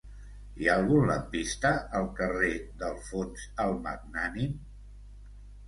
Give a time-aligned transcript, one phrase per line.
[0.61, 2.51] Hi ha algun lampista al carrer
[2.81, 4.59] d'Alfons el Magnànim?